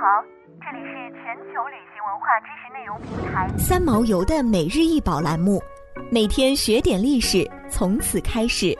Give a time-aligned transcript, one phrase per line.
[0.00, 0.24] 好，
[0.60, 5.60] 这里是全球旅行文化知识内容平台三毛游的每日一宝栏目，
[6.08, 8.78] 每天学点历史，从此开始。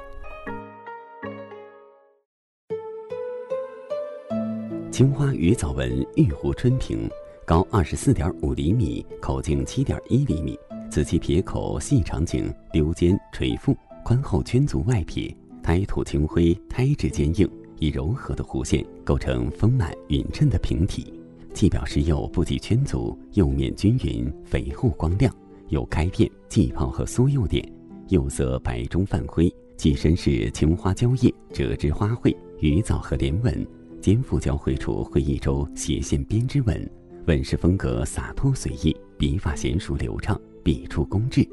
[4.92, 7.10] 青花鱼藻纹玉壶春瓶，
[7.44, 10.56] 高二十四点五厘米，口径七点一厘米，
[10.88, 17.50] 瓷器撇口细长颈，溜肩垂腹，宽厚圈足外撇，胎土青灰，胎质坚硬。
[17.80, 21.12] 以柔和的弧线构成丰满匀称的瓶体，
[21.54, 25.34] 器表石釉不及圈足，釉面均匀肥厚光亮，
[25.68, 27.66] 有开片、气泡和缩釉点，
[28.08, 33.66] 釉色白中泛灰，器身是青花蕉叶折枝花卉、鱼藻和莲纹，
[34.00, 36.90] 肩腹交汇处绘一周斜线编织纹，
[37.26, 41.46] 纹饰风格洒脱随意，笔法娴熟流畅，笔触工致。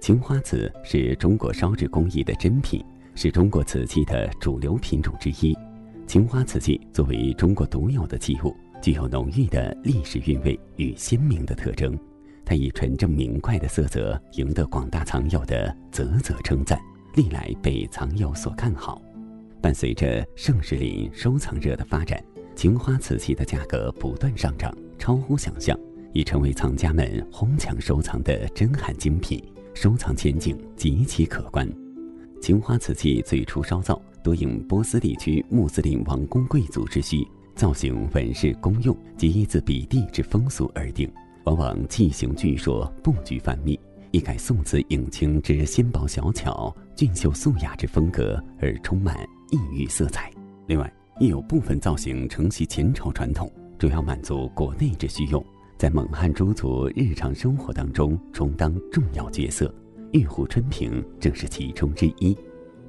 [0.00, 2.84] 青花瓷是中国烧制工艺的珍品，
[3.14, 5.56] 是中国瓷器的主流品种之一。
[6.08, 11.96] 青花瓷器作为中国独有的器物，具有浓郁的历史韵味与鲜明的特征。
[12.44, 16.78] 它以纯正明快的色泽赢得广大藏友的啧啧称赞，
[17.14, 19.00] 历来被藏友所看好。
[19.60, 22.22] 伴随着盛世林收藏热的发展，
[22.56, 25.78] 青花瓷器的价格不断上涨，超乎想象，
[26.12, 29.40] 已成为藏家们哄抢收藏的珍罕精品，
[29.72, 31.66] 收藏前景极其可观。
[32.40, 34.02] 青花瓷器最初烧造。
[34.24, 41.10] 多应波斯地区穆斯林王公贵族之需，造型、纹饰、功用及依自笔地之风俗而定，
[41.44, 43.78] 往往器形巨硕，布局繁密，
[44.10, 49.16] 一改宋瓷影青之纤薄小巧、俊秀素雅之风格，而充满
[49.50, 50.30] 异域色彩。
[50.66, 55.44] 另外，亦有部分造型承袭前朝传统，主要满足国内之需用，
[55.76, 59.72] 在蒙汉诸族日常生活当中充当重要角色。
[60.12, 62.36] 玉壶春瓶正是其中之一。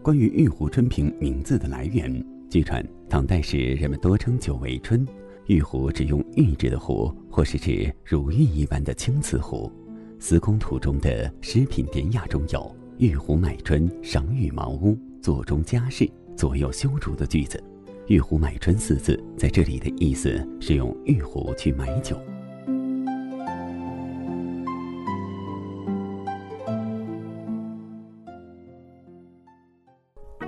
[0.02, 2.14] 关于玉壶春瓶名字的来源，
[2.54, 5.04] 据传唐代时人们多称酒为春，
[5.48, 9.72] 玉壶指用玉制的壶，或是指如玉一般的青瓷壶。
[10.20, 17.60] 司空图中的诗品典雅中有“玉壶买春，赏玉茅屋，坐中佳事，左右修竹”的句子。
[18.06, 22.16] 玉壶买春四字在这里的意思是用玉壶去买酒。